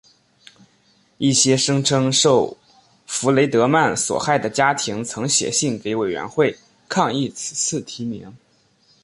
[1.19, 2.57] 一些声称受
[3.05, 6.57] 弗雷德曼所害的家庭曾写信给委员会
[6.89, 8.35] 抗议此次提名。